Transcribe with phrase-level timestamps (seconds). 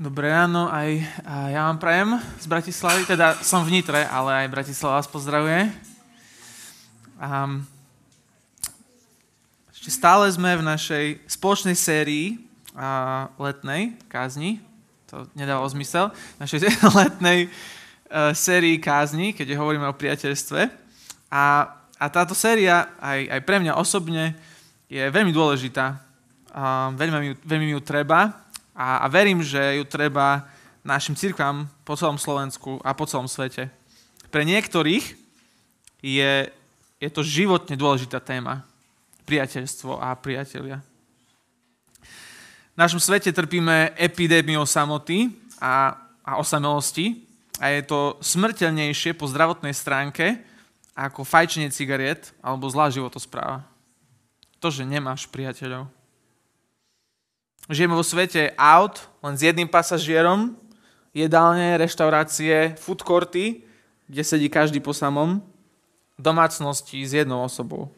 [0.00, 0.96] Dobré ráno, aj
[1.52, 5.68] ja vám prajem z Bratislavy, teda som v Nitre, ale aj Bratislava vás pozdravuje.
[7.20, 7.68] Um,
[9.76, 12.40] ešte stále sme v našej spoločnej sérii
[12.72, 14.64] uh, letnej kázni,
[15.04, 16.08] to nedávalo zmysel,
[16.40, 20.64] našej letnej uh, sérii kázni, keď hovoríme o priateľstve.
[21.28, 24.32] A, a táto séria aj, aj pre mňa osobne
[24.88, 26.00] je veľmi dôležitá.
[26.56, 30.46] Uh, veľmi, veľmi ju treba, a, a verím, že ju treba
[30.80, 33.68] našim cirkvám po celom Slovensku a po celom svete.
[34.30, 35.04] Pre niektorých
[36.00, 36.32] je,
[37.02, 38.64] je to životne dôležitá téma.
[39.28, 40.80] Priateľstvo a priatelia.
[42.72, 45.28] V našom svete trpíme epidémiou samoty
[45.60, 45.92] a,
[46.24, 47.28] a osamelosti
[47.60, 50.40] a je to smrteľnejšie po zdravotnej stránke
[50.96, 53.68] ako fajčenie cigariet alebo zlá životospráva.
[54.60, 55.99] To, že nemáš priateľov.
[57.68, 60.56] Žijeme vo svete aut, len s jedným pasažierom,
[61.12, 63.66] jedálne, reštaurácie, food courty,
[64.08, 65.42] kde sedí každý po samom,
[66.16, 67.90] domácnosti s jednou osobou.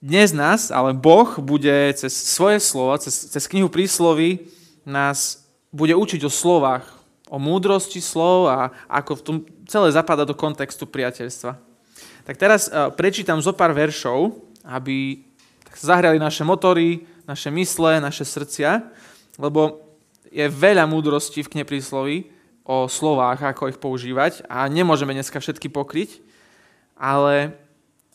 [0.00, 4.48] Dnes nás, ale Boh bude cez svoje slova, cez, cez knihu príslovy
[4.88, 6.88] nás bude učiť o slovách,
[7.28, 9.36] o múdrosti slov a ako v tom
[9.68, 11.52] celé zapadá do kontextu priateľstva.
[12.24, 15.20] Tak teraz uh, prečítam zo pár veršov, aby
[15.76, 18.90] zahrali naše motory, naše mysle, naše srdcia,
[19.38, 19.86] lebo
[20.34, 22.26] je veľa múdrosti v knihe prísloví
[22.66, 26.18] o slovách, ako ich používať a nemôžeme dneska všetky pokryť,
[26.98, 27.54] ale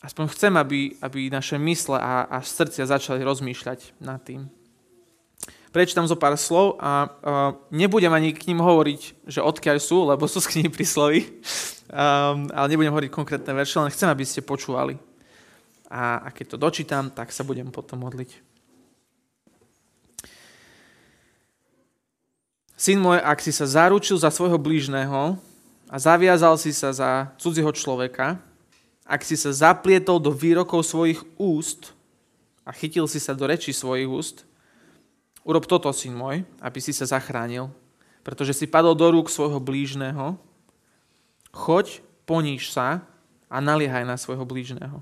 [0.04, 4.48] aspoň chcem, aby, aby naše mysle a, a srdcia začali rozmýšľať nad tým.
[5.72, 6.92] Prečítam zo pár slov a, a
[7.68, 11.28] nebudem ani k ním hovoriť, že odkiaľ sú, lebo sú z knihy prísloví,
[11.92, 14.96] um, ale nebudem hovoriť konkrétne verše, len chcem, aby ste počúvali.
[15.92, 18.45] A, a keď to dočítam, tak sa budem potom modliť.
[22.76, 25.40] Syn môj, ak si sa zaručil za svojho blížneho
[25.88, 28.36] a zaviazal si sa za cudzieho človeka,
[29.08, 31.96] ak si sa zaplietol do výrokov svojich úst
[32.68, 34.44] a chytil si sa do rečí svojich úst,
[35.40, 37.72] urob toto, syn môj, aby si sa zachránil,
[38.20, 40.36] pretože si padol do rúk svojho blížneho,
[41.56, 43.08] choď, poníž sa
[43.48, 45.00] a naliehaj na svojho blížneho.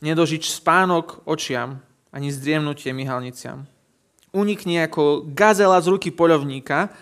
[0.00, 3.68] Nedožič spánok očiam, ani zdriemnutie myhalniciam
[4.38, 6.94] unikne ako gazela z ruky poľovníka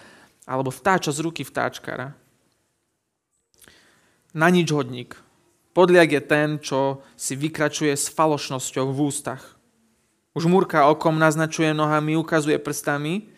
[0.48, 2.16] alebo vtáča z ruky vtáčkara.
[4.32, 5.16] Na nič hodník.
[5.76, 9.60] Podliak je ten, čo si vykračuje s falošnosťou v ústach.
[10.32, 13.28] Už múrka okom naznačuje nohami, ukazuje prstami.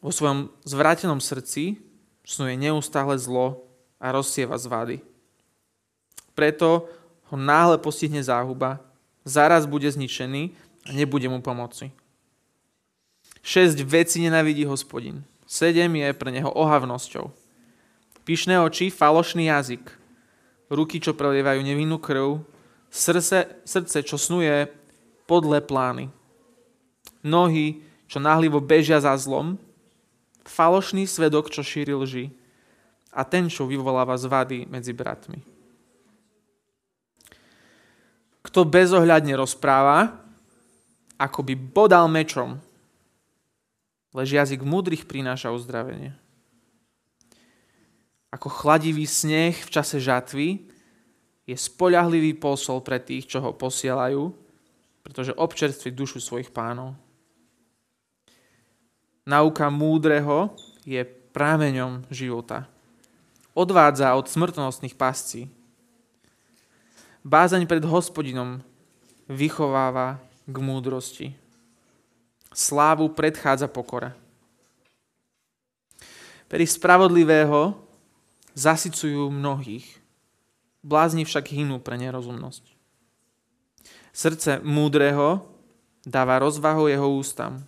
[0.00, 1.80] Vo svojom zvrátenom srdci
[2.24, 3.68] snuje neustále zlo
[4.00, 5.00] a rozsieva zvady.
[6.32, 6.88] Preto
[7.28, 8.80] ho náhle postihne záhuba,
[9.24, 10.52] zaraz bude zničený
[10.84, 11.92] a nebude mu pomoci.
[13.42, 15.26] Šesť vecí nenavidí hospodin.
[15.50, 17.28] Sedem je pre neho ohavnosťou.
[18.22, 19.82] Pyšné oči, falošný jazyk,
[20.70, 22.38] ruky, čo prelievajú nevinnú krv,
[22.86, 24.70] srdce, srdce, čo snuje
[25.26, 26.06] podle plány,
[27.26, 29.58] nohy, čo náhlivo bežia za zlom,
[30.46, 32.26] falošný svedok, čo šíri lži
[33.10, 35.42] a ten, čo vyvoláva zvady medzi bratmi.
[38.42, 40.14] Kto bezohľadne rozpráva,
[41.18, 42.58] ako by bodal mečom,
[44.12, 46.12] lež jazyk múdrych prináša uzdravenie.
[48.32, 50.64] Ako chladivý sneh v čase žatvy
[51.44, 54.32] je spoľahlivý posol pre tých, čo ho posielajú,
[55.04, 56.96] pretože občerství dušu svojich pánov.
[59.28, 60.54] Nauka múdreho
[60.88, 61.02] je
[61.32, 62.66] prámeňom života.
[63.52, 65.52] Odvádza od smrtnostných pascí.
[67.22, 68.64] Bázaň pred hospodinom
[69.28, 70.18] vychováva
[70.48, 71.26] k múdrosti.
[72.52, 74.12] Slávu predchádza pokora.
[76.52, 77.80] Pery spravodlivého
[78.52, 79.88] zasycujú mnohých,
[80.84, 82.64] blázni však hynú pre nerozumnosť.
[84.12, 85.48] Srdce múdreho
[86.04, 87.64] dáva rozvahu jeho ústam,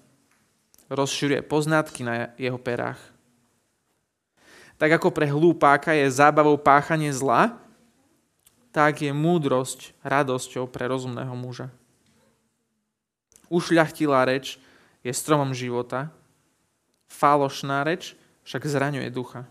[0.93, 3.01] rozširuje poznatky na jeho perách.
[4.77, 7.57] Tak ako pre hlúpáka je zábavou páchanie zla,
[8.69, 11.73] tak je múdrosť radosťou pre rozumného muža.
[13.49, 14.59] Ušľachtilá reč
[15.05, 16.09] je stromom života,
[17.07, 18.17] falošná reč
[18.49, 19.45] však zraňuje ducha.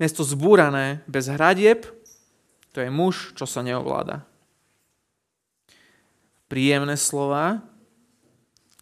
[0.00, 1.84] Miesto zbúrané bez hradieb,
[2.72, 4.24] to je muž, čo sa neovláda.
[6.48, 7.60] Príjemné slova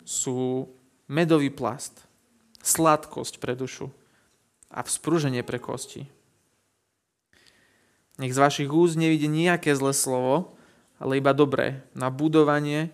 [0.04, 0.70] sú
[1.08, 2.04] medový plast,
[2.62, 3.90] sladkosť pre dušu
[4.68, 6.08] a vzprúženie pre kosti.
[8.20, 10.58] Nech z vašich úst nevidie nejaké zlé slovo,
[10.98, 12.90] ale iba dobré na budovanie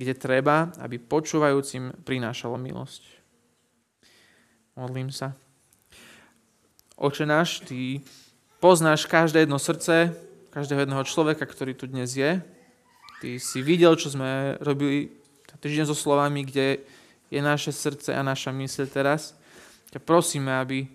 [0.00, 3.04] kde treba, aby počúvajúcim prinášalo milosť.
[4.72, 5.36] Modlím sa.
[6.96, 8.00] Oče náš, Ty
[8.64, 10.16] poznáš každé jedno srdce,
[10.56, 12.40] každého jedného človeka, ktorý tu dnes je.
[13.20, 15.12] Ty si videl, čo sme robili
[15.60, 16.80] týždeň so slovami, kde
[17.28, 19.36] je naše srdce a naša mysl teraz.
[19.92, 20.88] Ťa prosíme, aby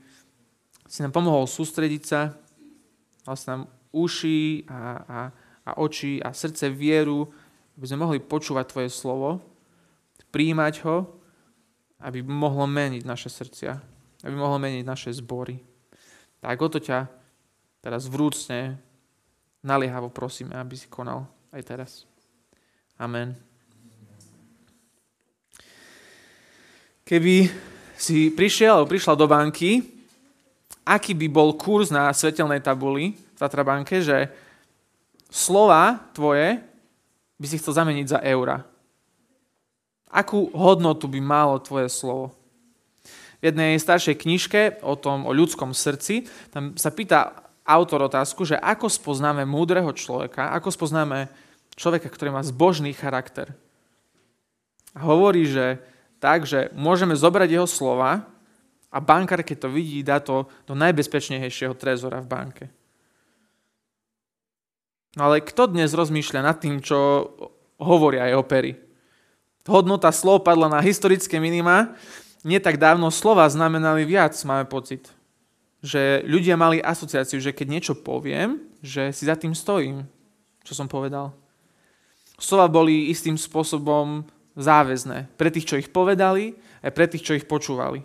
[0.89, 2.33] si nám pomohol sústrediť sa,
[3.37, 5.19] si nám uši a, a,
[5.61, 7.29] a oči a srdce vieru,
[7.75, 9.43] aby sme mohli počúvať Tvoje slovo,
[10.31, 11.07] príjmať ho,
[12.03, 13.71] aby mohlo meniť naše srdcia,
[14.23, 15.59] aby mohlo meniť naše zbory.
[16.43, 17.07] Tak o to ťa
[17.79, 18.75] teraz vrúcne,
[19.63, 21.25] naliehavo prosíme, aby si konal
[21.55, 21.91] aj teraz.
[22.99, 23.35] Amen.
[27.05, 27.47] Keby
[27.95, 29.83] si prišiel alebo prišla do banky,
[30.85, 34.29] aký by bol kurz na svetelnej tabuli v Tatrabanke, že
[35.29, 36.61] slova tvoje
[37.39, 38.63] by si chcel zameniť za eura.
[40.07, 42.31] Akú hodnotu by malo tvoje slovo?
[43.43, 48.55] V jednej staršej knižke o tom, o ľudskom srdci, tam sa pýta autor otázku, že
[48.55, 51.27] ako spoznáme múdreho človeka, ako spoznáme
[51.75, 53.51] človeka, ktorý má zbožný charakter.
[54.95, 55.83] A hovorí, že
[56.23, 58.23] tak, že môžeme zobrať jeho slova
[58.87, 62.65] a bankár, keď to vidí, dá to do najbezpečnejšieho trezora v banke.
[65.15, 67.31] Ale kto dnes rozmýšľa nad tým, čo
[67.79, 68.75] hovoria jeho pery?
[69.63, 71.95] Hodnota slov padla na historické minima.
[72.43, 75.07] Nie tak dávno slova znamenali viac, máme pocit.
[75.81, 80.03] Že ľudia mali asociáciu, že keď niečo poviem, že si za tým stojím,
[80.67, 81.31] čo som povedal.
[82.35, 84.27] Slova boli istým spôsobom
[84.59, 85.31] záväzné.
[85.39, 88.03] Pre tých, čo ich povedali, aj pre tých, čo ich počúvali.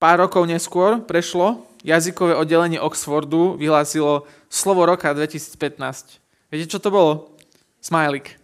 [0.00, 6.20] Pár rokov neskôr prešlo, jazykové oddelenie Oxfordu vyhlásilo slovo roka 2015.
[6.52, 7.36] Viete, čo to bolo?
[7.80, 8.36] Smajlik.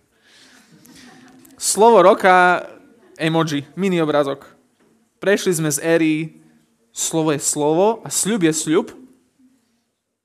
[1.56, 2.64] Slovo roka
[3.16, 4.44] emoji, mini obrazok.
[5.20, 6.14] Prešli sme z éry
[6.92, 8.86] slovo je slovo a sľub je sľub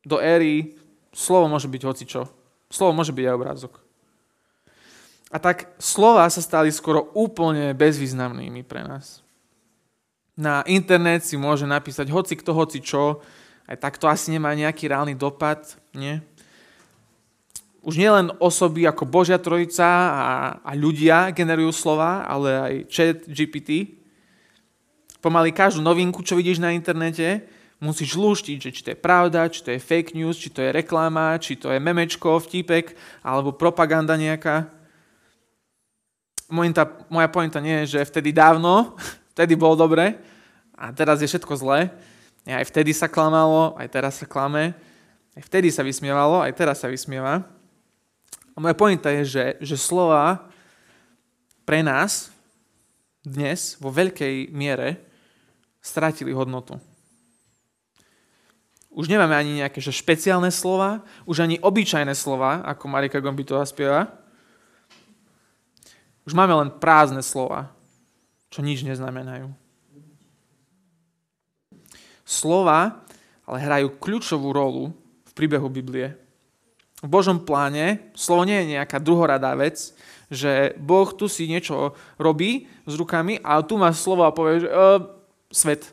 [0.08, 0.76] do éry
[1.12, 2.22] slovo môže byť hocičo.
[2.72, 3.74] Slovo môže byť aj obrázok.
[5.32, 9.24] A tak slova sa stali skoro úplne bezvýznamnými pre nás.
[10.42, 13.22] Na internet si môže napísať hoci kto, hoci čo,
[13.70, 16.18] aj tak to asi nemá nejaký reálny dopad, nie?
[17.86, 20.34] Už nielen osoby ako Božia Trojica a,
[20.66, 24.02] a ľudia generujú slova, ale aj chat GPT.
[25.22, 27.46] Pomaly každú novinku, čo vidíš na internete,
[27.78, 30.74] musíš luštiť, že či to je pravda, či to je fake news, či to je
[30.74, 34.74] reklama, či to je memečko, vtipek, alebo propaganda nejaká
[36.50, 38.98] moja, moja pointa nie je, že vtedy dávno,
[39.38, 40.31] vtedy bolo dobre
[40.82, 41.94] a teraz je všetko zlé.
[42.50, 44.74] Aj vtedy sa klamalo, aj teraz sa klame.
[45.38, 47.46] Aj vtedy sa vysmievalo, aj teraz sa vysmieva.
[48.52, 50.50] A moja pointa je, že, že slova
[51.70, 52.34] pre nás
[53.22, 54.98] dnes vo veľkej miere
[55.86, 56.82] stratili hodnotu.
[58.92, 64.10] Už nemáme ani nejaké že špeciálne slova, už ani obyčajné slova, ako Marika Gombitová spieva,
[66.26, 67.72] už máme len prázdne slova,
[68.52, 69.61] čo nič neznamenajú.
[72.32, 73.04] Slova
[73.44, 74.96] ale hrajú kľúčovú rolu
[75.28, 76.16] v príbehu Biblie.
[77.04, 79.92] V Božom pláne slovo nie je nejaká druhoradá vec,
[80.32, 84.70] že Boh tu si niečo robí s rukami a tu má slovo a povie, že
[84.72, 85.04] uh,
[85.52, 85.92] svet.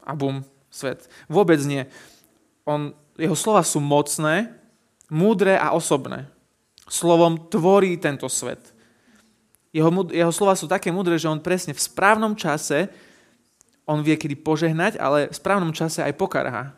[0.00, 0.40] A bum,
[0.72, 1.04] svet.
[1.28, 1.84] Vôbec nie.
[2.64, 4.54] On, jeho slova sú mocné,
[5.12, 6.30] múdre a osobné.
[6.88, 8.72] Slovom tvorí tento svet.
[9.74, 12.88] Jeho, jeho slova sú také mudré, že on presne v správnom čase,
[13.86, 16.74] on vie, kedy požehnať, ale v správnom čase aj pokarhá.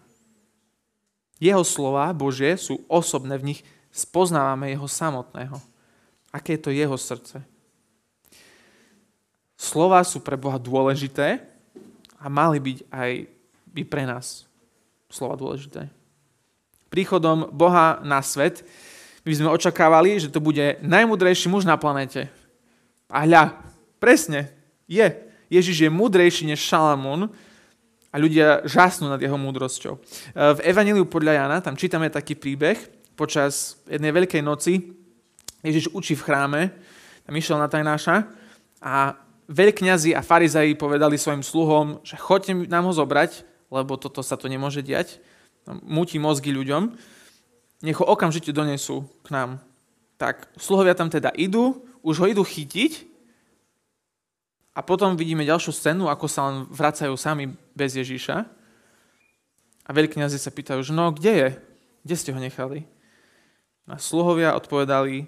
[1.41, 5.57] Jeho slova Božie sú osobné, v nich spoznávame jeho samotného.
[6.29, 7.41] Aké je to jeho srdce.
[9.59, 11.43] Slova sú pre Boha dôležité
[12.21, 13.11] a mali byť aj
[13.73, 14.47] by pre nás
[15.09, 15.89] slova dôležité.
[16.93, 18.63] Príchodom Boha na svet
[19.29, 22.33] my sme očakávali, že to bude najmudrejší muž na planete.
[23.13, 23.61] A hľa,
[24.01, 24.49] presne,
[24.89, 25.05] je.
[25.49, 27.33] Ježiš je múdrejší než Šalamún
[28.09, 29.97] a ľudia žasnú nad jeho múdrosťou.
[29.97, 30.01] E,
[30.57, 32.77] v Evangeliu podľa Jana, tam čítame taký príbeh,
[33.19, 34.99] počas jednej veľkej noci
[35.63, 36.61] Ježiš učí v chráme,
[37.27, 38.31] tam išiel na tajnáša
[38.79, 39.19] a
[39.51, 44.47] veľkňazi a farizaji povedali svojim sluhom, že choďte nám ho zobrať, lebo toto sa to
[44.47, 45.19] nemôže diať.
[45.85, 46.95] Múti mozgy ľuďom.
[47.85, 49.51] Nech ho okamžite donesú k nám.
[50.17, 53.08] Tak sluhovia tam teda idú, už ho idú chytiť
[54.79, 58.47] a potom vidíme ďalšiu scénu, ako sa len vracajú sami bez Ježíša.
[59.83, 61.49] A veľkňazi sa pýtajú, že no, kde je?
[62.07, 62.87] Kde ste ho nechali?
[63.91, 65.27] A sluhovia odpovedali,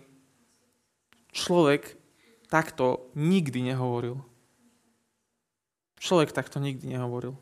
[1.35, 1.99] človek
[2.47, 4.23] takto nikdy nehovoril.
[5.99, 7.35] Človek takto nikdy nehovoril.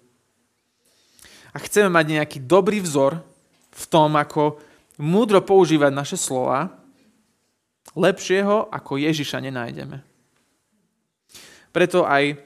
[1.52, 3.20] A chceme mať nejaký dobrý vzor
[3.68, 4.56] v tom, ako
[4.96, 6.72] múdro používať naše slova,
[7.92, 10.07] lepšieho ako Ježiša nenájdeme.
[11.70, 12.38] Preto aj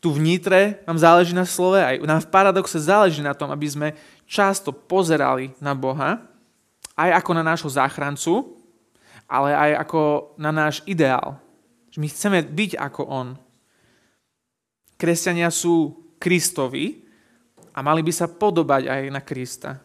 [0.00, 3.68] tu v Nitre nám záleží na slove, aj nám v paradoxe záleží na tom, aby
[3.68, 3.88] sme
[4.24, 6.24] často pozerali na Boha,
[6.96, 8.56] aj ako na nášho záchrancu,
[9.28, 10.00] ale aj ako
[10.40, 11.36] na náš ideál.
[11.92, 13.28] Že my chceme byť ako On.
[14.96, 17.04] Kresťania sú Kristovi
[17.76, 19.80] a mali by sa podobať aj na Krista.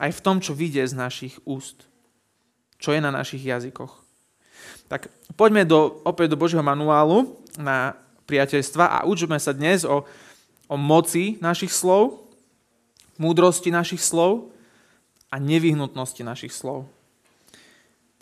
[0.00, 1.84] Aj v tom, čo vidie z našich úst.
[2.80, 4.02] Čo je na našich jazykoch.
[4.88, 10.06] Tak poďme do, opäť do Božieho manuálu na priateľstva a učme sa dnes o,
[10.70, 12.24] o moci našich slov,
[13.20, 14.52] múdrosti našich slov
[15.28, 16.88] a nevyhnutnosti našich slov.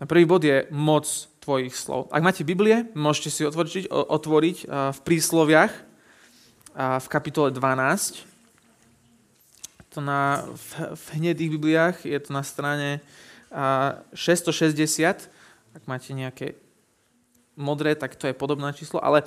[0.01, 1.05] Ten prvý bod je moc
[1.45, 2.09] tvojich slov.
[2.09, 5.73] Ak máte Biblie, môžete si otvoriť, otvoriť v prísloviach
[6.77, 8.25] v kapitole 12.
[9.93, 13.05] To na, v, v hnedých Bibliách je to na strane
[14.15, 15.29] 660.
[15.75, 16.55] Ak máte nejaké
[17.59, 19.03] modré, tak to je podobné číslo.
[19.03, 19.27] Ale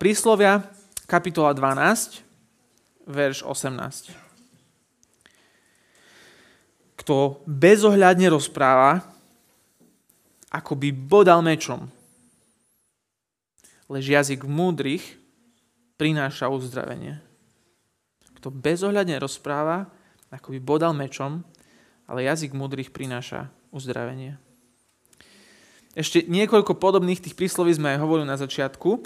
[0.00, 0.66] príslovia
[1.06, 2.24] kapitola 12,
[3.04, 4.14] verš 18.
[7.04, 9.04] Kto bezohľadne rozpráva,
[10.48, 11.90] ako by bodal mečom.
[13.90, 15.02] Lež jazyk múdrych
[16.00, 17.20] prináša uzdravenie.
[18.40, 19.90] Kto bezohľadne rozpráva,
[20.32, 21.44] ako by bodal mečom,
[22.08, 24.40] ale jazyk múdrych prináša uzdravenie.
[25.94, 29.02] Ešte niekoľko podobných tých prísloví sme aj hovorili na začiatku,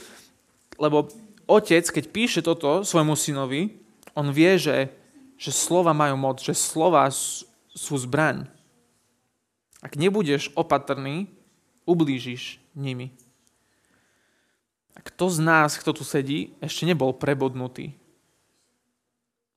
[0.80, 1.12] lebo
[1.44, 3.76] otec, keď píše toto svojmu synovi,
[4.16, 4.88] on vie, že,
[5.36, 7.12] že slova majú moc, že slova
[7.72, 8.48] sú zbraň.
[9.84, 11.30] Ak nebudeš opatrný,
[11.84, 13.14] ublížiš nimi.
[14.98, 17.94] A kto z nás, kto tu sedí, ešte nebol prebodnutý?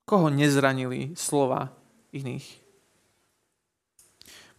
[0.06, 1.74] Koho nezranili slova
[2.14, 2.46] iných?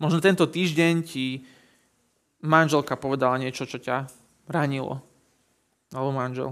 [0.02, 1.47] Možno tento týždeň ti
[2.42, 4.11] manželka povedala niečo, čo ťa
[4.50, 5.00] ranilo.
[5.94, 6.50] Alebo manžel.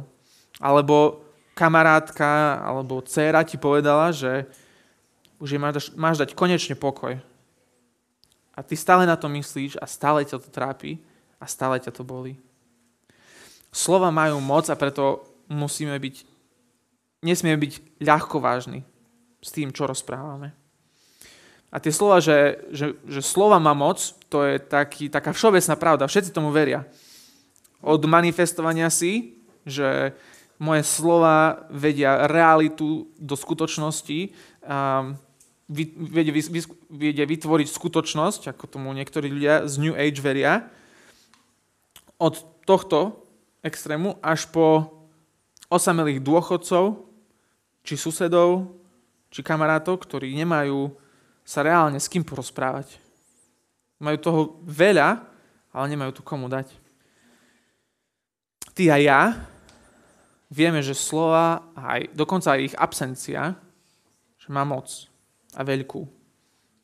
[0.62, 1.26] Alebo
[1.58, 4.48] kamarátka, alebo dcéra ti povedala, že
[5.42, 7.18] už jej máš, máš dať konečne pokoj.
[8.54, 11.00] A ty stále na to myslíš a stále ťa to trápi
[11.40, 12.36] a stále ťa to bolí.
[13.72, 16.16] Slova majú moc a preto musíme byť,
[17.24, 18.84] nesmieme byť ľahko vážni
[19.40, 20.52] s tým, čo rozprávame.
[21.70, 26.10] A tie slova, že, že, že slova má moc, to je taký, taká všeobecná pravda.
[26.10, 26.82] Všetci tomu veria.
[27.78, 30.12] Od manifestovania si, že
[30.60, 34.34] moje slova vedia realitu do skutočnosti,
[34.66, 35.16] um,
[36.90, 40.66] vedia vytvoriť skutočnosť, ako tomu niektorí ľudia z New Age veria,
[42.20, 43.24] od tohto
[43.62, 44.90] extrému až po
[45.70, 47.06] osamelých dôchodcov,
[47.86, 48.74] či susedov,
[49.30, 50.92] či kamarátov, ktorí nemajú
[51.44, 52.98] sa reálne s kým porozprávať.
[54.00, 55.22] Majú toho veľa,
[55.70, 56.72] ale nemajú tu komu dať.
[58.72, 59.22] Ty a ja
[60.50, 63.54] vieme, že slova, aj, dokonca aj ich absencia,
[64.40, 64.88] že má moc
[65.54, 66.02] a veľkú.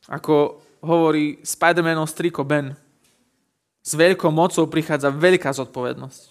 [0.06, 2.78] Ako hovorí Spider-Manov striko Ben,
[3.86, 6.22] s veľkou mocou prichádza veľká zodpovednosť.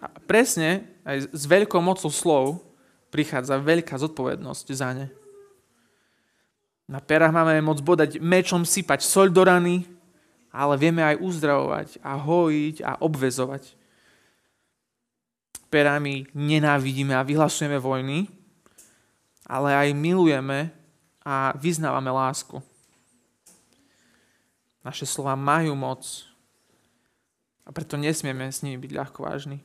[0.00, 2.62] A presne aj s veľkou mocou slov
[3.10, 5.06] prichádza veľká zodpovednosť za ne.
[6.90, 9.86] Na perách máme moc bodať mečom sypať soľ do rany,
[10.50, 13.78] ale vieme aj uzdravovať a hojiť a obvezovať.
[15.70, 18.26] Perami nenávidíme a vyhlasujeme vojny,
[19.46, 20.74] ale aj milujeme
[21.22, 22.58] a vyznávame lásku.
[24.82, 26.26] Naše slova majú moc
[27.62, 29.62] a preto nesmieme s nimi byť ľahko vážni.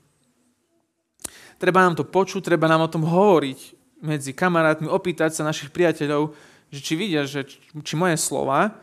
[1.58, 3.74] Treba nám to počuť, treba nám o tom hovoriť
[4.06, 6.38] medzi kamarátmi, opýtať sa našich priateľov,
[6.76, 7.48] že či vidia, že
[7.80, 8.76] či moje slova,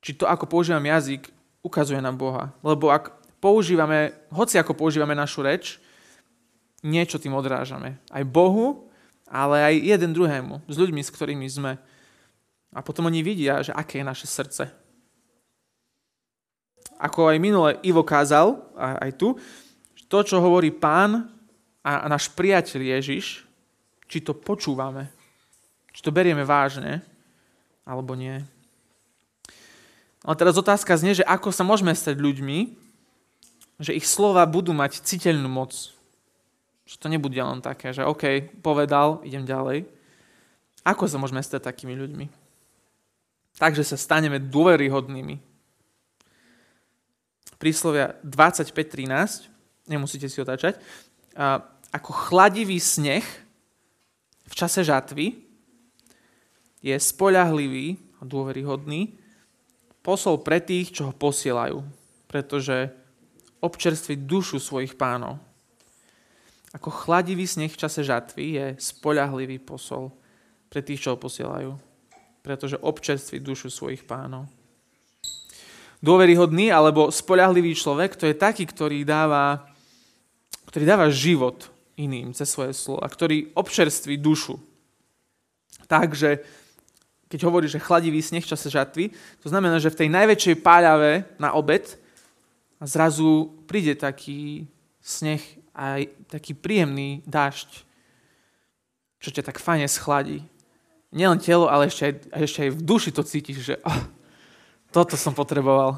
[0.00, 1.28] či to, ako používam jazyk,
[1.60, 2.50] ukazuje nám Boha.
[2.64, 5.76] Lebo ak používame, hoci ako používame našu reč,
[6.80, 8.00] niečo tým odrážame.
[8.08, 8.88] Aj Bohu,
[9.28, 11.76] ale aj jeden druhému, s ľuďmi, s ktorými sme.
[12.72, 14.82] A potom oni vidia, že aké je naše srdce
[17.02, 19.34] ako aj minule Ivo kázal, aj tu,
[20.06, 21.34] to, čo hovorí pán
[21.82, 23.42] a náš priateľ Ježiš,
[24.06, 25.10] či to počúvame,
[25.92, 27.04] či to berieme vážne,
[27.84, 28.40] alebo nie.
[30.24, 32.58] Ale teraz otázka znie, že ako sa môžeme stať ľuďmi,
[33.82, 35.74] že ich slova budú mať citeľnú moc.
[36.86, 39.86] Že to nebude len také, že OK, povedal, idem ďalej.
[40.86, 42.26] Ako sa môžeme stať takými ľuďmi?
[43.58, 45.52] Takže sa staneme dôveryhodnými
[47.62, 49.46] príslovia 25.13,
[49.86, 50.82] nemusíte si otáčať,
[51.94, 53.22] ako chladivý sneh
[54.50, 55.38] v čase žatvy
[56.82, 59.14] je spoľahlivý a dôveryhodný
[60.02, 61.78] posol pre tých, čo ho posielajú,
[62.26, 62.90] pretože
[63.62, 65.38] občerství dušu svojich pánov.
[66.74, 70.10] Ako chladivý sneh v čase žatvy je spoľahlivý posol
[70.66, 71.70] pre tých, čo ho posielajú,
[72.42, 74.50] pretože občerství dušu svojich pánov.
[76.02, 79.70] Dôveryhodný alebo spoľahlivý človek to je taký, ktorý dáva,
[80.66, 84.58] ktorý dáva život iným cez svoje slovo a ktorý občerství dušu.
[85.86, 86.42] Takže
[87.32, 89.08] keď hovorí, že chladivý sneh v čase žatvy,
[89.40, 91.96] to znamená, že v tej najväčšej páľave na obed
[92.84, 94.68] zrazu príde taký
[95.00, 95.40] sneh
[95.72, 97.88] aj taký príjemný dážď,
[99.16, 100.44] čo ťa tak fajne schladí.
[101.08, 104.00] Nielen telo, ale ešte aj, ešte aj v duši to cítiš, že oh,
[104.92, 105.96] toto som potreboval.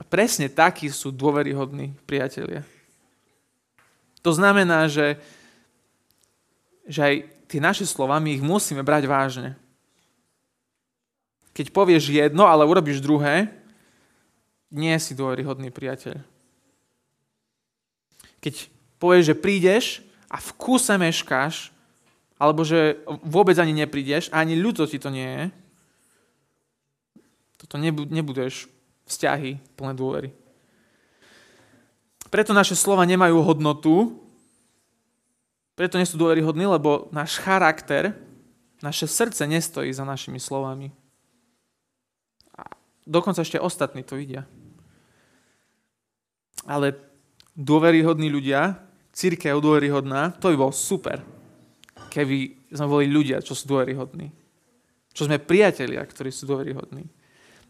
[0.00, 2.64] A presne takí sú dôveryhodní priatelia.
[4.24, 5.20] To znamená, že,
[6.88, 7.14] že aj
[7.52, 9.60] tie naše slova, my ich musíme brať vážne.
[11.60, 13.52] Keď povieš jedno, ale urobíš druhé,
[14.72, 16.16] nie si dôveryhodný priateľ.
[18.40, 19.84] Keď povieš, že prídeš
[20.32, 21.68] a v kuse meškáš,
[22.40, 25.44] alebo že vôbec ani neprídeš, ani ľúto ti to nie je,
[27.60, 27.76] toto
[28.08, 28.64] nebudeš
[29.04, 30.32] vzťahy plné dôvery.
[32.32, 34.16] Preto naše slova nemajú hodnotu,
[35.76, 38.16] preto nie sú dôveryhodní, lebo náš charakter,
[38.80, 40.96] naše srdce nestojí za našimi slovami.
[43.10, 44.46] Dokonca ešte ostatní to vidia.
[46.62, 46.94] Ale
[47.58, 48.78] dôveryhodní ľudia,
[49.10, 51.18] církev dôveryhodná, to by bol super,
[52.14, 54.30] keby sme boli ľudia, čo sú dôveryhodní.
[55.10, 57.10] Čo sme priatelia, ktorí sú dôveryhodní.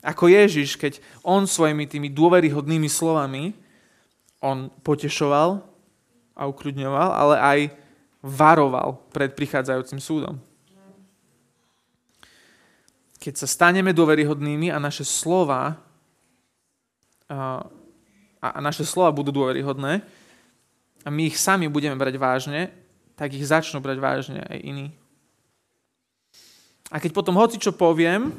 [0.05, 3.57] Ako Ježiš, keď on svojimi tými dôveryhodnými slovami,
[4.45, 5.65] on potešoval
[6.37, 7.59] a ukrudňoval, ale aj
[8.21, 10.37] varoval pred prichádzajúcim súdom
[13.21, 15.77] keď sa staneme dôveryhodnými a naše slova
[17.29, 17.69] a,
[18.65, 20.01] naše slova budú dôveryhodné
[21.05, 22.73] a my ich sami budeme brať vážne,
[23.15, 24.89] tak ich začnú brať vážne aj iní.
[26.89, 28.33] A keď potom hoci čo poviem,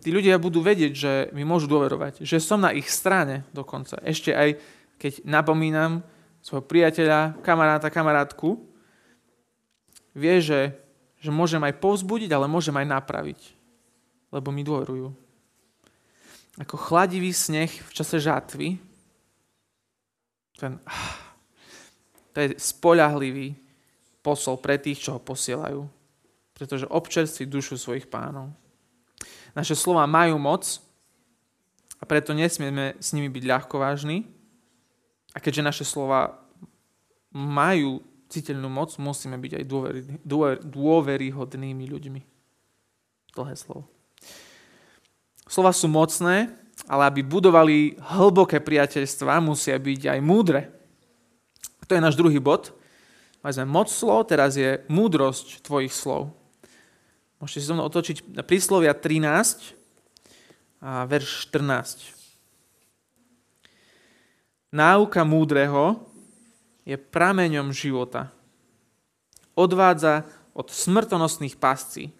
[0.00, 4.00] tí ľudia budú vedieť, že mi môžu dôverovať, že som na ich strane dokonca.
[4.00, 4.56] Ešte aj
[4.96, 6.00] keď napomínam
[6.40, 8.64] svojho priateľa, kamaráta, kamarátku,
[10.16, 10.72] vie, že,
[11.20, 13.55] že môžem aj povzbudiť, ale môžem aj napraviť
[14.30, 15.08] lebo mi dôverujú.
[16.56, 18.80] Ako chladivý sneh v čase žatvy,
[20.56, 20.80] ten,
[22.32, 23.56] to je spoľahlivý
[24.24, 25.84] posol pre tých, čo ho posielajú.
[26.56, 28.48] Pretože občerství dušu svojich pánov.
[29.52, 30.64] Naše slova majú moc
[32.00, 34.24] a preto nesmieme s nimi byť ľahko vážni.
[35.36, 36.40] A keďže naše slova
[37.36, 38.00] majú
[38.32, 42.20] citeľnú moc, musíme byť aj dôvery, dôver, dôveryhodnými ľuďmi.
[43.36, 43.95] Dlhé slovo.
[45.46, 46.50] Slova sú mocné,
[46.90, 50.70] ale aby budovali hlboké priateľstva, musia byť aj múdre.
[51.86, 52.74] To je náš druhý bod.
[53.46, 56.34] Mali sme moc slov, teraz je múdrosť tvojich slov.
[57.38, 59.76] Môžete si so mnou otočiť na príslovia 13
[60.82, 62.16] a verš 14.
[64.74, 66.02] Náuka múdreho
[66.82, 68.34] je prameňom života.
[69.54, 70.26] Odvádza
[70.58, 72.10] od smrtonosných pascí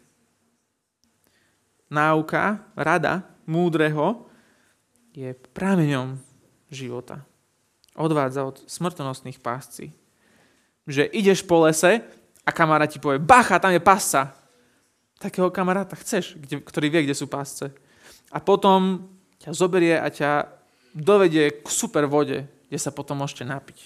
[1.91, 4.27] náuka, rada múdreho
[5.15, 6.19] je prameňom
[6.69, 7.23] života.
[7.97, 9.95] Odvádza od smrtonostných pásci.
[10.85, 12.05] Že ideš po lese
[12.45, 14.37] a kamarát ti povie, bacha, tam je pásca.
[15.17, 17.73] Takého kamaráta chceš, ktorý vie, kde sú pásce.
[18.29, 19.09] A potom
[19.41, 20.53] ťa zoberie a ťa
[20.93, 23.79] dovedie k super vode, kde sa potom môžete napiť.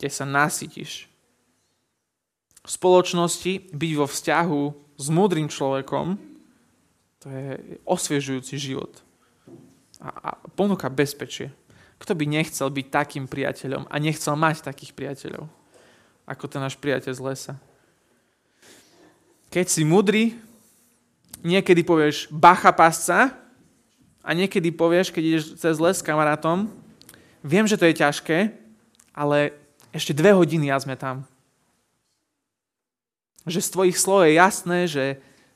[0.00, 1.12] Kde sa nasytíš.
[2.64, 4.62] V spoločnosti byť vo vzťahu
[4.96, 6.16] s múdrym človekom
[7.24, 9.00] to je osviežujúci život.
[9.96, 11.48] A, a ponúka bezpečie.
[11.96, 15.48] Kto by nechcel byť takým priateľom a nechcel mať takých priateľov,
[16.28, 17.54] ako ten náš priateľ z lesa?
[19.48, 20.36] Keď si mudrý,
[21.40, 23.32] niekedy povieš bacha pasca
[24.20, 26.68] a niekedy povieš, keď ideš cez les s kamarátom,
[27.40, 28.52] viem, že to je ťažké,
[29.16, 29.56] ale
[29.96, 31.24] ešte dve hodiny a sme tam.
[33.48, 35.04] Že z tvojich slov je jasné, že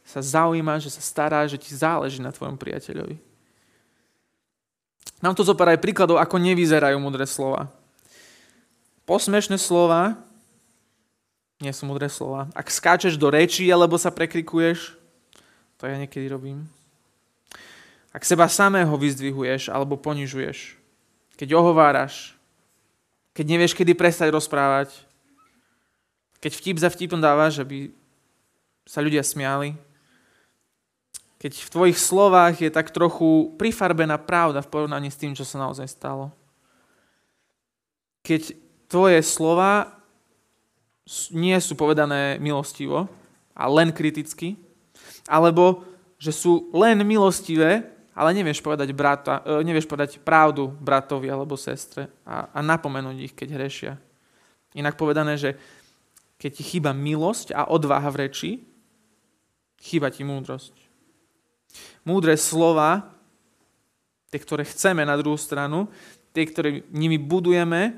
[0.08, 3.20] sa zaujíma, že sa stará, že ti záleží na tvojom priateľovi.
[5.20, 7.68] Nám to zopár aj príkladov, ako nevyzerajú mudré slova.
[9.04, 10.16] Posmešné slova
[11.60, 12.48] nie sú mudré slova.
[12.54, 14.94] Ak skáčeš do rečí, alebo sa prekrikuješ,
[15.76, 16.70] to ja niekedy robím.
[18.14, 20.78] Ak seba samého vyzdvihuješ alebo ponižuješ,
[21.36, 22.34] keď ohováraš,
[23.36, 24.90] keď nevieš, kedy prestať rozprávať,
[26.38, 27.90] keď vtip za vtipom dávaš, aby
[28.86, 29.74] sa ľudia smiali,
[31.38, 35.62] keď v tvojich slovách je tak trochu prifarbená pravda v porovnaní s tým, čo sa
[35.62, 36.34] naozaj stalo.
[38.26, 38.58] Keď
[38.90, 40.02] tvoje slova
[41.30, 43.06] nie sú povedané milostivo
[43.54, 44.58] a len kriticky,
[45.30, 45.86] alebo
[46.18, 47.86] že sú len milostivé,
[48.18, 53.32] ale nevieš povedať, brata, e, nevieš povedať pravdu bratovi alebo sestre a, a napomenúť ich,
[53.32, 53.94] keď hrešia.
[54.74, 55.54] Inak povedané, že
[56.42, 58.50] keď ti chýba milosť a odvaha v reči,
[59.78, 60.87] chýba ti múdrosť.
[62.02, 63.12] Múdre slova,
[64.32, 65.88] tie, ktoré chceme na druhú stranu,
[66.32, 67.96] tie, ktoré nimi budujeme,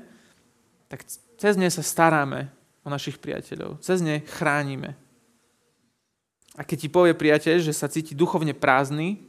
[0.87, 1.07] tak
[1.39, 2.51] cez ne sa staráme
[2.83, 3.79] o našich priateľov.
[3.79, 4.97] Cez ne chránime.
[6.59, 9.23] A keď ti povie priateľ, že sa cíti duchovne prázdny,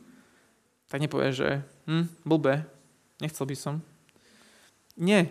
[0.90, 1.48] tak nepovie, že
[1.86, 2.66] hm, blbe,
[3.22, 3.74] nechcel by som.
[4.98, 5.30] Nie.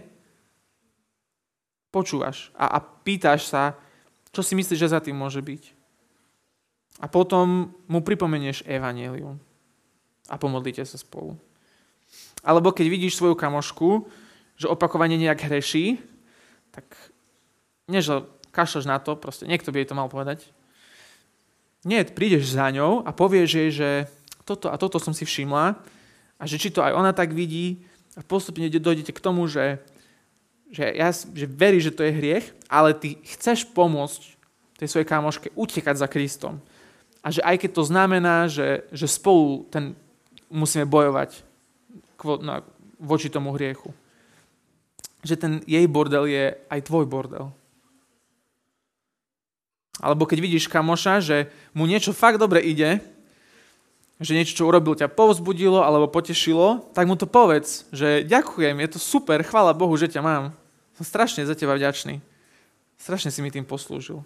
[1.92, 3.76] Počúvaš a, a pýtaš sa,
[4.32, 5.81] čo si myslíš, že za tým môže byť.
[7.00, 9.40] A potom mu pripomenieš evanelium
[10.28, 11.40] a pomodlite sa spolu.
[12.42, 14.10] Alebo keď vidíš svoju kamošku,
[14.58, 16.02] že opakovane nejak hreší,
[16.74, 16.86] tak
[17.88, 20.46] nie, že kašľaš na to, proste niekto by jej to mal povedať.
[21.82, 23.90] Nie, prídeš za ňou a povieš jej, že
[24.46, 25.80] toto a toto som si všimla
[26.38, 27.82] a že či to aj ona tak vidí
[28.14, 29.82] a postupne dojdete k tomu, že,
[30.70, 34.38] že, ja, že verí, že to je hriech, ale ty chceš pomôcť
[34.78, 36.62] tej svojej kámoške utekať za Kristom.
[37.22, 39.94] A že aj keď to znamená, že, že spolu ten
[40.50, 41.46] musíme bojovať
[42.42, 42.66] na,
[42.98, 43.94] voči tomu hriechu.
[45.22, 47.54] Že ten jej bordel je aj tvoj bordel.
[50.02, 51.38] Alebo keď vidíš kamoša, že
[51.78, 52.98] mu niečo fakt dobre ide,
[54.22, 58.90] že niečo, čo urobil, ťa povzbudilo alebo potešilo, tak mu to povedz, že ďakujem, je
[58.94, 60.44] to super, chvála Bohu, že ťa mám.
[60.94, 62.22] Som strašne za teba vďačný.
[63.02, 64.22] Strašne si mi tým poslúžil.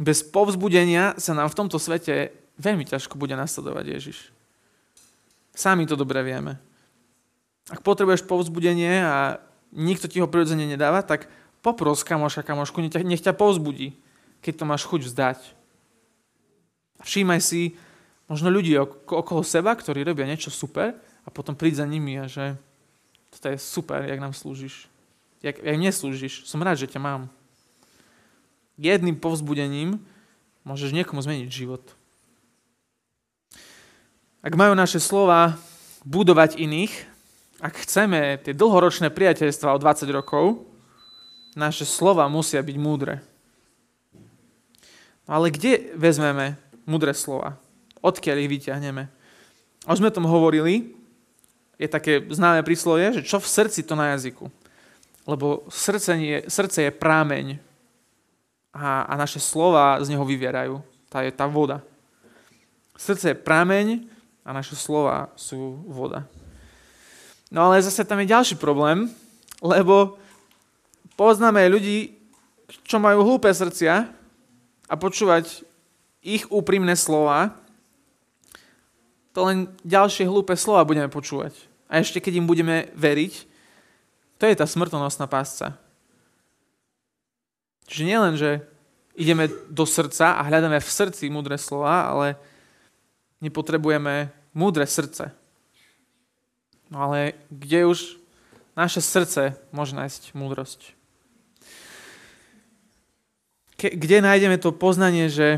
[0.00, 4.18] Bez povzbudenia sa nám v tomto svete veľmi ťažko bude nasledovať Ježiš.
[5.52, 6.56] Sami to dobre vieme.
[7.68, 9.44] Ak potrebuješ povzbudenie a
[9.76, 11.28] nikto ti ho prirodzene nedáva, tak
[11.60, 13.92] Popros kamoša, kamošku, nech ťa, povzbudí,
[14.40, 15.38] keď to máš chuť vzdať.
[17.04, 17.76] Všímaj si
[18.24, 22.56] možno ľudí okolo seba, ktorí robia niečo super a potom príď za nimi a že
[23.28, 24.88] toto je super, jak nám slúžiš.
[25.44, 26.48] Jak, jak mne slúžiš.
[26.48, 27.28] Som rád, že ťa mám.
[28.76, 29.98] Jedným povzbudením
[30.62, 31.82] môžeš niekomu zmeniť život.
[34.40, 35.56] Ak majú naše slova
[36.04, 36.92] budovať iných,
[37.60, 40.64] ak chceme tie dlhoročné priateľstva o 20 rokov,
[41.52, 43.20] naše slova musia byť múdre.
[45.28, 46.56] No ale kde vezmeme
[46.88, 47.60] múdre slova?
[48.00, 49.12] Odkiaľ ich vyťahneme?
[49.84, 50.96] Už sme tom hovorili,
[51.76, 54.48] je také známe príslovie, že čo v srdci, to na jazyku.
[55.28, 57.60] Lebo srdce, nie, srdce je prámeň
[58.70, 60.82] a, a naše slova z neho vyvierajú.
[61.10, 61.82] Tá je tá voda.
[62.94, 64.06] Srdce je prámeň
[64.46, 66.26] a naše slova sú voda.
[67.50, 69.10] No ale zase tam je ďalší problém,
[69.58, 70.20] lebo
[71.20, 72.16] Poznáme ľudí,
[72.88, 74.08] čo majú hlúpe srdcia
[74.88, 75.68] a počúvať
[76.24, 77.52] ich úprimné slova,
[79.36, 81.52] to len ďalšie hlúpe slova budeme počúvať.
[81.92, 83.36] A ešte keď im budeme veriť,
[84.40, 85.76] to je tá smrtonosná pásca.
[87.90, 88.62] Čiže nielen, že
[89.18, 92.38] ideme do srdca a hľadáme v srdci múdre slova, ale
[93.42, 95.34] nepotrebujeme múdre srdce.
[96.86, 97.98] No ale kde už
[98.78, 101.00] naše srdce môže nájsť múdrosť?
[103.80, 105.56] ke, kde nájdeme to poznanie, že,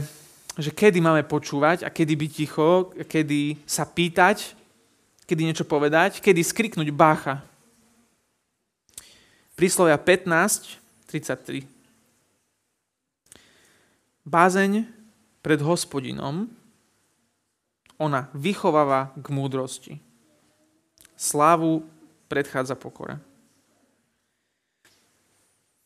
[0.55, 4.55] že kedy máme počúvať a kedy byť ticho, kedy sa pýtať,
[5.27, 7.43] kedy niečo povedať, kedy skriknúť bácha.
[9.59, 10.79] Príslovia 15,
[11.11, 11.82] 33.
[14.23, 14.87] Bázeň
[15.43, 16.47] pred hospodinom,
[17.99, 19.95] ona vychováva k múdrosti.
[21.15, 21.87] Slávu
[22.27, 23.19] predchádza pokore.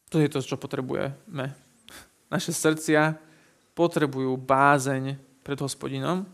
[0.09, 1.67] To je to, čo potrebujeme
[2.31, 3.15] naše srdcia
[3.77, 6.27] potrebujú bázeň pred hospodinom,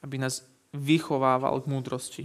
[0.00, 2.24] aby nás vychovával k múdrosti.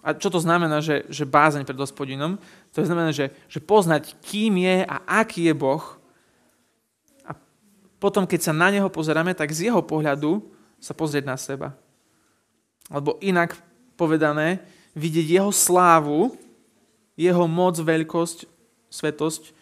[0.00, 2.40] A čo to znamená, že, že bázeň pred hospodinom?
[2.72, 5.99] To znamená, že, že poznať, kým je a aký je Boh.
[8.00, 10.40] Potom, keď sa na Neho pozeráme, tak z Jeho pohľadu
[10.80, 11.76] sa pozrieť na seba.
[12.88, 13.54] Alebo inak
[13.94, 14.64] povedané,
[14.96, 16.32] vidieť Jeho slávu,
[17.14, 18.48] Jeho moc, veľkosť,
[18.90, 19.60] svetosť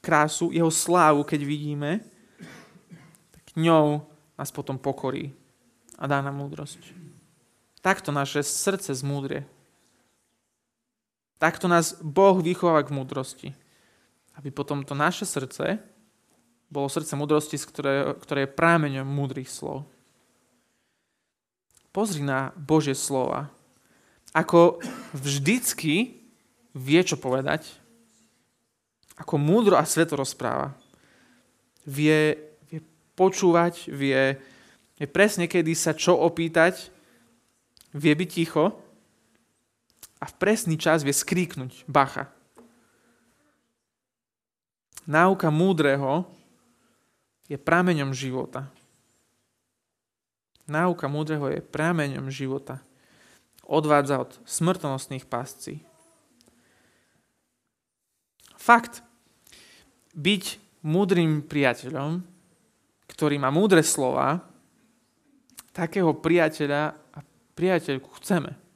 [0.00, 2.00] krásu, jeho slávu, keď vidíme,
[3.34, 4.06] tak ňou
[4.38, 5.34] nás potom pokorí
[5.98, 6.80] a dá nám múdrosť.
[7.82, 9.46] Takto naše srdce zmúdrie.
[11.38, 13.48] Takto nás Boh vychováva k múdrosti.
[14.34, 15.78] Aby potom to naše srdce
[16.68, 19.88] bolo srdce múdrosti, ktoré, ktoré je prámeňom múdrych slov.
[21.92, 23.48] Pozri na Božie slova.
[24.36, 24.78] Ako
[25.16, 26.20] vždycky
[26.76, 27.64] vie, čo povedať.
[29.16, 30.76] Ako múdro a sveto rozpráva.
[31.88, 32.36] Vie,
[32.68, 32.84] vie
[33.16, 34.36] počúvať, vie,
[35.00, 36.92] vie presne, kedy sa čo opýtať.
[37.96, 38.76] Vie byť ticho
[40.20, 42.28] a v presný čas vie skríknuť bacha.
[45.08, 46.28] Náuka múdreho
[47.48, 48.68] je prameňom života.
[50.68, 52.84] Náuka múdreho je prameňom života.
[53.64, 55.80] Odvádza od smrtonostných pascí.
[58.54, 59.00] Fakt.
[60.12, 62.20] Byť múdrym priateľom,
[63.08, 64.44] ktorý má múdre slova,
[65.72, 67.18] takého priateľa a
[67.56, 68.68] priateľku chceme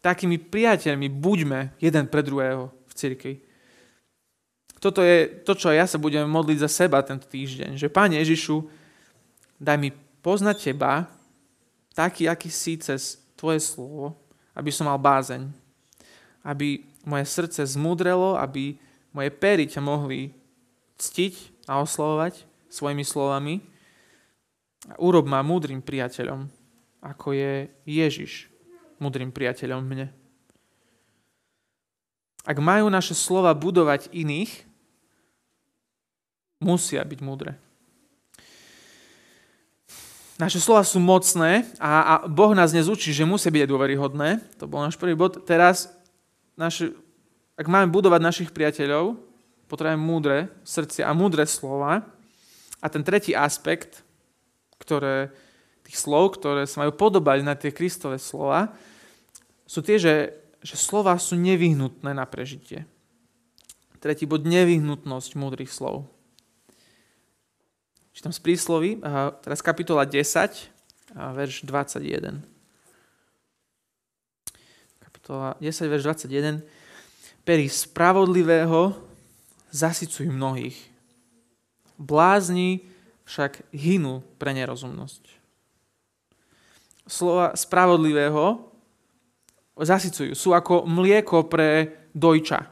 [0.00, 3.34] takými priateľmi buďme jeden pre druhého v cirkvi.
[4.78, 7.74] Toto je to, čo ja sa budem modliť za seba tento týždeň.
[7.74, 8.62] Že Pane Ježišu,
[9.58, 9.90] daj mi
[10.22, 11.10] poznať Teba
[11.94, 14.18] taký, aký si cez Tvoje slovo,
[14.54, 15.50] aby som mal bázeň.
[16.46, 18.78] Aby moje srdce zmúdrelo, aby
[19.14, 20.30] moje pery ťa mohli
[20.98, 23.62] ctiť a oslovovať svojimi slovami.
[24.98, 26.46] Urob ma múdrym priateľom,
[27.02, 28.50] ako je Ježiš
[28.98, 30.10] mudrým priateľom mne.
[32.48, 34.67] Ak majú naše slova budovať iných,
[36.58, 37.56] musia byť múdre.
[40.38, 44.38] Naše slova sú mocné a, a Boh nás dnes učí, že musia byť dôveryhodné.
[44.62, 45.42] To bol náš prvý bod.
[45.42, 45.90] Teraz,
[46.54, 46.94] naše,
[47.58, 49.18] ak máme budovať našich priateľov,
[49.66, 52.06] potrebujeme múdre srdce a múdre slova.
[52.78, 54.06] A ten tretí aspekt,
[54.78, 55.34] ktoré,
[55.82, 58.70] tých slov, ktoré sa majú podobať na tie Kristové slova,
[59.66, 62.86] sú tie, že, že slova sú nevyhnutné na prežitie.
[63.98, 66.06] Tretí bod, nevyhnutnosť múdrych slov.
[68.18, 68.98] Čítam z príslovy,
[69.46, 70.26] teraz kapitola 10,
[71.14, 72.42] verš 21.
[74.98, 76.58] Kapitola 10, verš 21.
[77.46, 78.98] Pery spravodlivého
[79.70, 80.74] zasycujú mnohých.
[81.94, 82.82] Blázni
[83.22, 85.22] však hynú pre nerozumnosť.
[87.06, 88.66] Slova spravodlivého
[89.78, 90.34] zasycujú.
[90.34, 92.66] Sú ako mlieko pre dojča.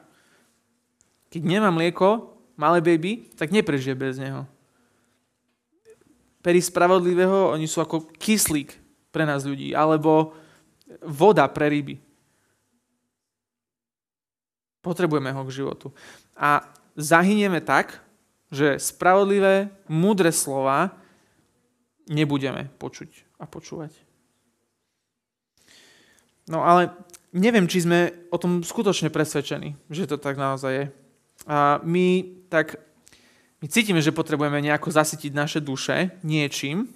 [1.30, 4.42] Keď nemá mlieko, malé baby, tak neprežije bez neho.
[6.46, 8.70] Pery spravodlivého, oni sú ako kyslík
[9.11, 10.30] pre nás ľudí, alebo
[11.02, 11.98] voda pre ryby.
[14.78, 15.90] Potrebujeme ho k životu.
[16.38, 16.62] A
[16.94, 17.98] zahynieme tak,
[18.54, 20.94] že spravodlivé, múdre slova
[22.06, 23.90] nebudeme počuť a počúvať.
[26.46, 26.94] No ale
[27.35, 30.85] neviem, či sme o tom skutočne presvedčení, že to tak naozaj je.
[31.50, 32.86] A my tak
[33.66, 36.87] my cítime, že potrebujeme nejako zasytiť naše duše niečím,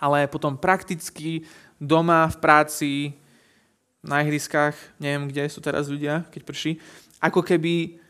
[0.00, 1.44] ale potom prakticky
[1.76, 2.92] doma, v práci,
[4.00, 6.80] na ihriskách, neviem, kde sú teraz ľudia, keď prší,
[7.20, 8.00] ako keby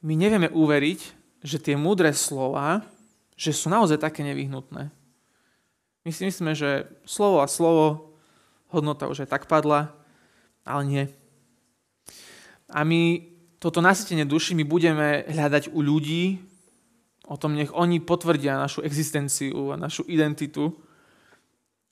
[0.00, 1.00] my nevieme uveriť,
[1.44, 2.88] že tie múdre slova,
[3.36, 4.88] že sú naozaj také nevyhnutné.
[6.08, 8.16] My si myslíme, že slovo a slovo
[8.72, 9.92] hodnota už aj tak padla,
[10.64, 11.04] ale nie.
[12.72, 16.40] A my toto nasytenie duši my budeme hľadať u ľudí,
[17.26, 20.76] o tom nech oni potvrdia našu existenciu a našu identitu,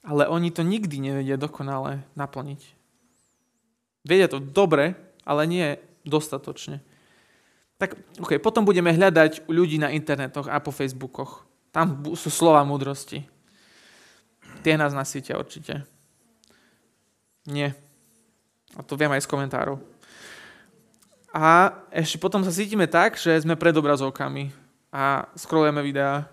[0.05, 2.61] ale oni to nikdy nevedia dokonale naplniť.
[4.05, 6.85] Vedia to dobre, ale nie dostatočne.
[7.81, 11.49] Tak okay, potom budeme hľadať u ľudí na internetoch a po Facebookoch.
[11.75, 13.27] Tam sú slova múdrosti.
[14.63, 15.83] Tie nás nasítia určite.
[17.49, 17.75] Nie.
[18.79, 19.81] A to viem aj z komentárov.
[21.35, 24.55] A ešte potom sa cítime tak, že sme pred obrazovkami
[24.95, 26.31] a scrollujeme videá.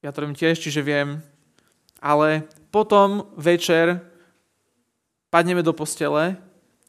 [0.00, 1.20] Ja to robím tiež, čiže viem.
[2.00, 4.00] Ale potom večer
[5.28, 6.40] padneme do postele,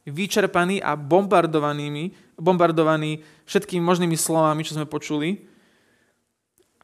[0.07, 5.43] vyčerpaní a bombardovanými, bombardovaní všetkými možnými slovami, čo sme počuli,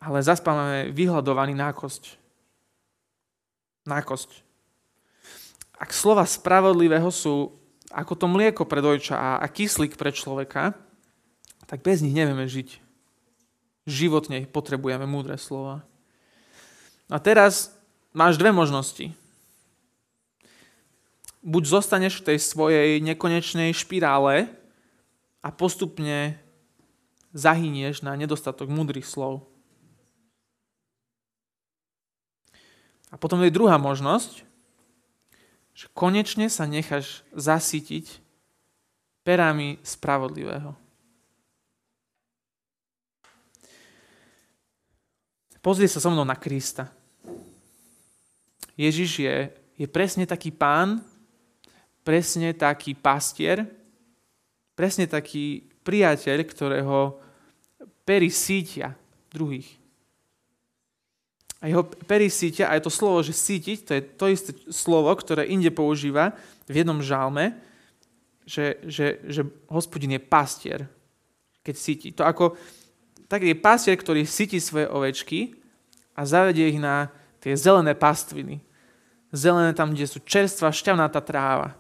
[0.04, 2.20] ale zaspávame vyhľadovaní nákosť.
[3.88, 4.52] Nákosť
[5.82, 7.58] ak slova spravodlivého sú
[7.92, 10.74] ako to mlieko pre dojča a, a kyslík pre človeka,
[11.68, 12.80] tak bez nich nevieme žiť.
[13.88, 15.84] Životne potrebujeme múdre slova.
[17.12, 17.76] A teraz
[18.16, 19.12] máš dve možnosti.
[21.42, 24.48] Buď zostaneš v tej svojej nekonečnej špirále
[25.42, 26.38] a postupne
[27.34, 29.48] zahynieš na nedostatok múdrych slov.
[33.12, 34.48] A potom je druhá možnosť,
[35.72, 38.20] že konečne sa necháš zasítiť
[39.26, 40.76] perami spravodlivého.
[45.62, 46.90] Pozrie sa so mnou na Krista.
[48.74, 49.36] Ježiš je,
[49.78, 51.06] je presne taký pán,
[52.02, 53.70] presne taký pastier,
[54.74, 57.22] presne taký priateľ, ktorého
[58.02, 58.98] pery sítia
[59.30, 59.81] druhých.
[61.62, 65.14] A jeho pery sítia, a je to slovo, že sítiť, to je to isté slovo,
[65.14, 66.34] ktoré inde používa
[66.66, 67.54] v jednom žalme,
[68.50, 70.90] že, že, že hospodin je pastier,
[71.62, 72.10] keď síti.
[72.18, 72.58] To ako,
[73.30, 75.54] tak je pastier, ktorý síti svoje ovečky
[76.18, 78.58] a zavedie ich na tie zelené pastviny.
[79.30, 81.78] Zelené tam, kde sú čerstvá, šťavnatá tráva.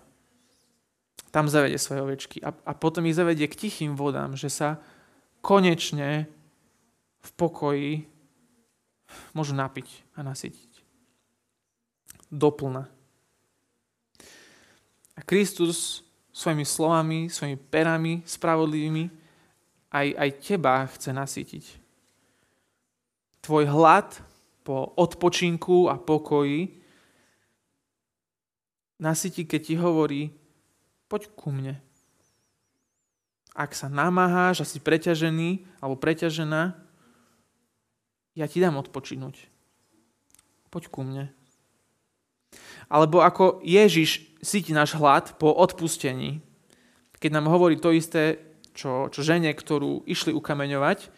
[1.33, 2.37] Tam zavedie svoje ovečky.
[2.45, 4.79] A, a potom ich zavedie k tichým vodám, že sa
[5.41, 6.29] konečne
[7.21, 8.10] v pokoji
[9.35, 10.69] môžu napiť a nasytiť.
[12.31, 12.87] Doplna.
[15.15, 19.11] A Kristus svojimi slovami, svojimi perami spravodlivými
[19.91, 21.65] aj, aj teba chce nasytiť.
[23.43, 24.07] Tvoj hlad
[24.63, 26.79] po odpočinku a pokoji
[29.01, 30.21] nasytí, keď ti hovorí,
[31.09, 31.81] poď ku mne.
[33.51, 36.80] Ak sa namáháš a si preťažený alebo preťažená,
[38.35, 39.47] ja ti dám odpočinúť.
[40.71, 41.31] Poď ku mne.
[42.87, 46.43] Alebo ako Ježiš síti náš hlad po odpustení,
[47.21, 48.39] keď nám hovorí to isté,
[48.73, 51.11] čo, čo žene, ktorú išli ukameňovať,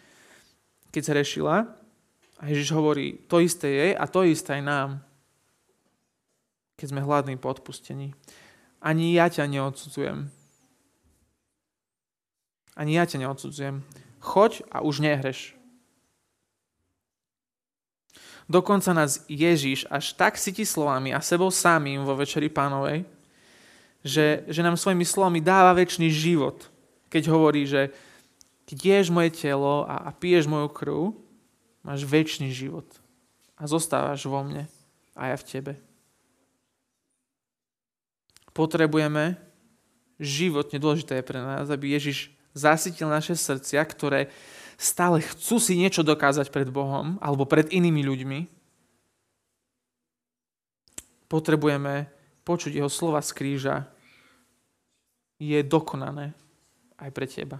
[0.91, 1.55] keď sa rešila.
[2.41, 4.89] A Ježiš hovorí, to isté jej a to isté aj nám,
[6.75, 8.11] keď sme hladní po odpustení.
[8.83, 10.27] Ani ja ťa neodsudzujem.
[12.75, 13.79] Ani ja ťa neodsudzujem.
[14.19, 15.55] Choď a už nehreš.
[18.53, 23.01] Dokonca nás Ježiš až tak cíti slovami a sebou samým vo Večeri pánovej,
[24.05, 26.69] že, že nám svojimi slovami dáva väčší život.
[27.09, 27.89] Keď hovorí, že
[28.69, 31.17] keď ješ moje telo a, a piješ moju krv,
[31.81, 32.85] máš väčší život.
[33.57, 34.69] A zostávaš vo mne
[35.17, 35.73] a ja v tebe.
[38.53, 39.41] Potrebujeme
[40.21, 44.29] životne dôležité je pre nás, aby Ježiš zasytil naše srdcia, ktoré
[44.83, 48.39] stále chcú si niečo dokázať pred Bohom alebo pred inými ľuďmi,
[51.31, 52.11] potrebujeme
[52.43, 53.75] počuť jeho slova z kríža.
[55.39, 56.35] Je dokonané
[56.99, 57.57] aj pre teba.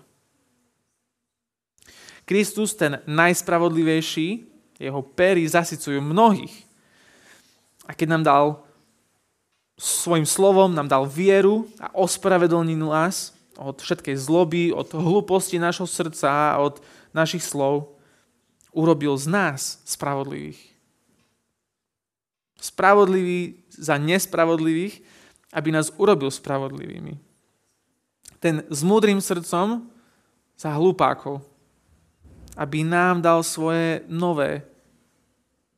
[2.24, 4.48] Kristus, ten najspravodlivejší,
[4.80, 6.54] jeho pery zasycujú mnohých.
[7.84, 8.46] A keď nám dal
[9.76, 16.58] svojim slovom, nám dal vieru a ospravedlnil nás od všetkej zloby, od hlúposti našho srdca,
[16.58, 16.82] od
[17.14, 17.94] našich slov
[18.74, 20.60] urobil z nás spravodlivých.
[22.58, 25.04] Spravodlivý za nespravodlivých,
[25.54, 27.20] aby nás urobil spravodlivými.
[28.42, 29.88] Ten s múdrym srdcom
[30.58, 31.44] za hlupákov,
[32.58, 34.66] aby nám dal svoje nové,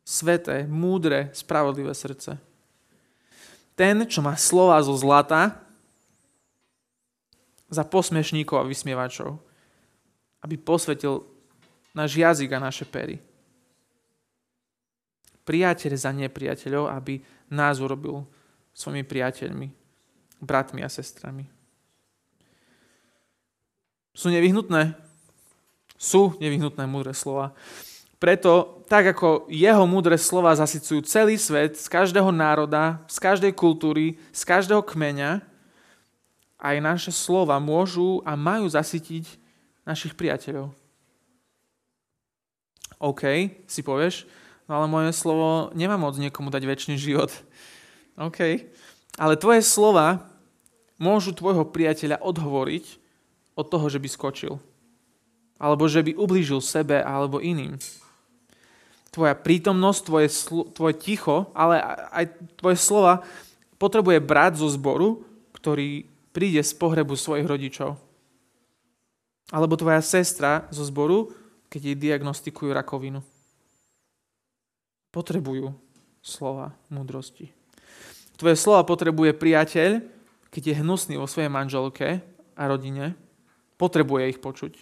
[0.05, 2.38] sveté, múdre, spravodlivé srdce.
[3.75, 5.64] Ten, čo má slova zo zlata,
[7.69, 9.41] za posmešníkov a vysmievačov
[10.45, 11.25] aby posvetil
[11.97, 13.17] náš jazyk a naše pery.
[15.41, 18.30] Priateľ za nepriateľov, aby nás urobil
[18.78, 19.67] svojimi priateľmi,
[20.41, 21.49] bratmi a sestrami.
[24.13, 24.93] Sú nevyhnutné?
[25.97, 27.58] Sú nevyhnutné múdre slova.
[28.21, 34.17] Preto, tak ako jeho múdre slova zasycujú celý svet z každého národa, z každej kultúry,
[34.34, 35.45] z každého kmeňa,
[36.59, 39.25] aj naše slova môžu a majú zasytiť
[39.83, 40.71] našich priateľov.
[42.99, 43.23] OK,
[43.67, 44.23] si povieš,
[44.65, 47.29] no ale moje slovo nemá moc niekomu dať väčší život.
[48.15, 48.71] OK,
[49.19, 50.23] ale tvoje slova
[50.95, 52.85] môžu tvojho priateľa odhovoriť
[53.55, 54.53] od toho, že by skočil.
[55.59, 57.79] Alebo že by ublížil sebe alebo iným.
[59.11, 61.80] Tvoja prítomnosť, tvoje, slo- tvoje ticho, ale
[62.11, 62.25] aj
[62.59, 63.23] tvoje slova
[63.80, 65.23] potrebuje brať zo zboru,
[65.55, 67.95] ktorý príde z pohrebu svojich rodičov.
[69.55, 71.31] Alebo tvoja sestra zo zboru,
[71.71, 73.23] keď jej diagnostikujú rakovinu.
[75.15, 75.71] Potrebujú
[76.19, 77.55] slova múdrosti.
[78.36, 80.03] Tvoje slova potrebuje priateľ,
[80.51, 82.19] keď je hnusný vo svojej manželke
[82.59, 83.15] a rodine.
[83.79, 84.75] Potrebuje ich počuť.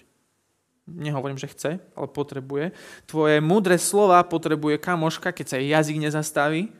[0.89, 2.73] Nehovorím, že chce, ale potrebuje.
[3.05, 6.73] Tvoje múdre slova potrebuje kamoška, keď sa jej jazyk nezastaví.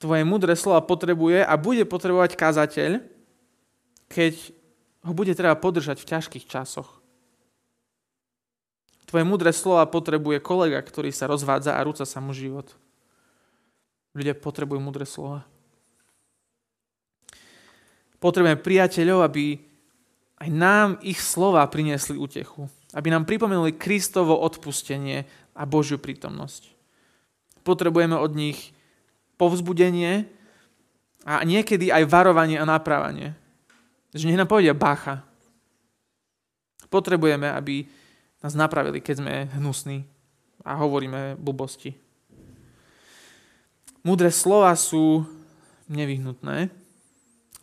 [0.00, 3.15] Tvoje múdre slova potrebuje a bude potrebovať kazateľ,
[4.10, 4.54] keď
[5.06, 6.98] ho bude treba podržať v ťažkých časoch.
[9.06, 12.74] Tvoje múdre slova potrebuje kolega, ktorý sa rozvádza a rúca sa mu život.
[14.18, 15.46] Ľudia potrebujú múdre slova.
[18.18, 19.62] Potrebujeme priateľov, aby
[20.42, 22.66] aj nám ich slova priniesli utechu.
[22.90, 25.22] Aby nám pripomenuli Kristovo odpustenie
[25.54, 26.74] a Božiu prítomnosť.
[27.62, 28.74] Potrebujeme od nich
[29.38, 30.26] povzbudenie
[31.22, 33.38] a niekedy aj varovanie a naprávanie.
[34.16, 35.20] Že nech nám povedia bacha.
[36.88, 37.84] Potrebujeme, aby
[38.40, 40.08] nás napravili, keď sme hnusní
[40.64, 41.92] a hovoríme blbosti.
[44.00, 45.26] Múdre slova sú
[45.90, 46.72] nevyhnutné,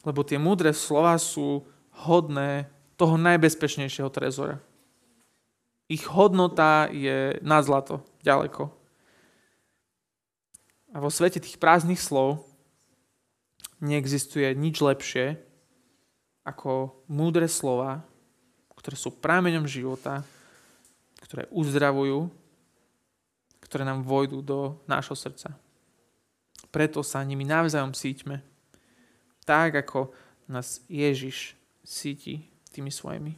[0.06, 1.66] lebo tie múdre slova sú
[2.06, 4.62] hodné toho najbezpečnejšieho trezora.
[5.89, 8.70] Ich hodnota je na zlato, ďaleko.
[10.93, 12.45] A vo svete tých prázdnych slov
[13.82, 15.41] neexistuje nič lepšie
[16.44, 18.04] ako múdre slova,
[18.78, 20.28] ktoré sú prámeňom života,
[21.24, 22.28] ktoré uzdravujú,
[23.64, 25.56] ktoré nám vojdu do nášho srdca.
[26.70, 28.44] Preto sa nimi navzájom síťme.
[29.48, 30.12] Tak, ako
[30.46, 33.34] nás Ježiš síti tými svojimi.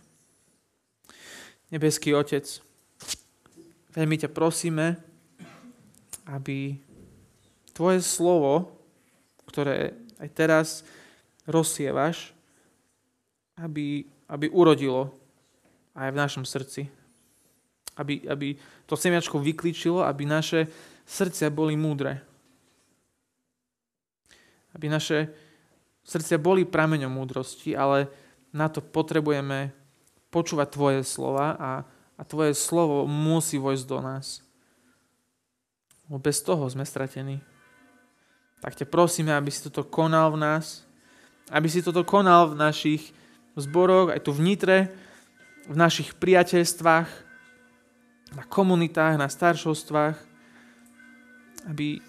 [1.70, 2.46] Nebeský Otec,
[3.96, 4.98] veľmi ťa prosíme,
[6.26, 6.82] aby
[7.76, 8.72] Tvoje slovo,
[9.48, 10.68] ktoré aj teraz
[11.44, 12.35] rozsievaš,
[13.60, 15.12] aby, aby urodilo
[15.96, 16.88] aj v našom srdci.
[17.96, 20.68] Aby, aby to semiačko vyklíčilo, aby naše
[21.08, 22.36] srdcia boli múdre
[24.76, 25.32] aby naše
[26.04, 28.12] srdcia boli prameňom múdrosti, ale
[28.52, 29.72] na to potrebujeme
[30.28, 31.72] počúvať Tvoje slova a,
[32.20, 34.44] a Tvoje slovo musí vojsť do nás.
[36.06, 37.40] Lebo bez toho sme stratení.
[38.60, 40.84] Tak ťa prosíme, aby si toto konal v nás,
[41.50, 43.16] aby si toto konal v našich
[43.56, 44.78] zboroch, aj tu v Nitre,
[45.66, 47.10] v našich priateľstvách,
[48.36, 50.18] na komunitách, na staršovstvách,
[51.72, 52.04] aby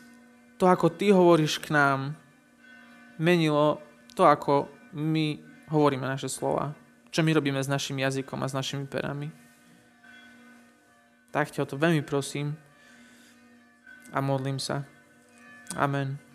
[0.58, 2.16] to, ako Ty hovoríš k nám,
[3.16, 3.80] menilo
[4.16, 6.72] to, ako my hovoríme naše slova.
[7.12, 9.32] Čo my robíme s našim jazykom a s našimi perami.
[11.32, 12.56] Tak ťa o to veľmi prosím
[14.12, 14.84] a modlím sa.
[15.76, 16.25] Amen.